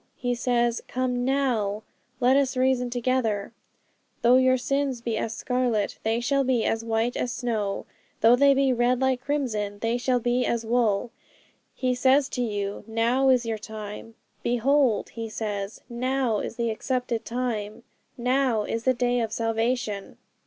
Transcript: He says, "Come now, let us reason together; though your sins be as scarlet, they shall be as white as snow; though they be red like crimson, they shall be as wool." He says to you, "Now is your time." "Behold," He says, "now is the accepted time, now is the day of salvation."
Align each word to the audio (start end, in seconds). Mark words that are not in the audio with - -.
He 0.17 0.33
says, 0.33 0.81
"Come 0.87 1.23
now, 1.23 1.83
let 2.19 2.35
us 2.35 2.57
reason 2.57 2.89
together; 2.89 3.51
though 4.23 4.35
your 4.37 4.57
sins 4.57 4.99
be 4.99 5.15
as 5.15 5.35
scarlet, 5.35 5.99
they 6.01 6.19
shall 6.19 6.43
be 6.43 6.65
as 6.65 6.83
white 6.83 7.15
as 7.15 7.31
snow; 7.31 7.85
though 8.21 8.35
they 8.35 8.55
be 8.55 8.73
red 8.73 8.99
like 8.99 9.21
crimson, 9.21 9.77
they 9.77 9.99
shall 9.99 10.19
be 10.19 10.43
as 10.43 10.65
wool." 10.65 11.11
He 11.75 11.93
says 11.93 12.29
to 12.29 12.41
you, 12.41 12.83
"Now 12.87 13.29
is 13.29 13.45
your 13.45 13.59
time." 13.59 14.15
"Behold," 14.41 15.09
He 15.11 15.29
says, 15.29 15.81
"now 15.87 16.39
is 16.39 16.55
the 16.55 16.71
accepted 16.71 17.23
time, 17.23 17.83
now 18.17 18.63
is 18.63 18.85
the 18.85 18.95
day 18.95 19.19
of 19.19 19.31
salvation." 19.31 20.17